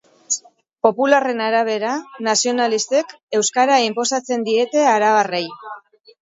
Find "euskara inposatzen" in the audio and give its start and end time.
3.41-4.49